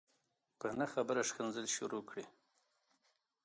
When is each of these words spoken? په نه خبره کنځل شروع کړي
په 0.59 0.67
نه 0.79 0.85
خبره 0.93 1.23
کنځل 1.35 1.65
شروع 1.75 2.03
کړي 2.09 2.25